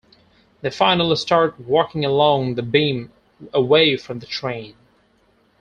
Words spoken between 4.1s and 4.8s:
the train.